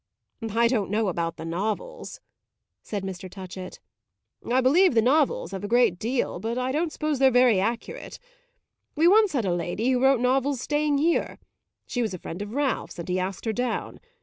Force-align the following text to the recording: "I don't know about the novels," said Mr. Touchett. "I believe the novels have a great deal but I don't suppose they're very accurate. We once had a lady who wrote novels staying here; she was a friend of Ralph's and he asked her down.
"I 0.53 0.67
don't 0.67 0.89
know 0.89 1.09
about 1.09 1.37
the 1.37 1.45
novels," 1.45 2.21
said 2.81 3.03
Mr. 3.03 3.29
Touchett. 3.29 3.79
"I 4.51 4.59
believe 4.59 4.95
the 4.95 5.01
novels 5.03 5.51
have 5.51 5.63
a 5.63 5.67
great 5.67 5.99
deal 5.99 6.39
but 6.39 6.57
I 6.57 6.71
don't 6.71 6.91
suppose 6.91 7.19
they're 7.19 7.29
very 7.29 7.59
accurate. 7.59 8.17
We 8.95 9.07
once 9.07 9.33
had 9.33 9.45
a 9.45 9.53
lady 9.53 9.91
who 9.91 10.01
wrote 10.01 10.19
novels 10.19 10.59
staying 10.59 10.97
here; 10.97 11.37
she 11.85 12.01
was 12.01 12.15
a 12.15 12.17
friend 12.17 12.41
of 12.41 12.55
Ralph's 12.55 12.97
and 12.97 13.07
he 13.07 13.19
asked 13.19 13.45
her 13.45 13.53
down. 13.53 13.99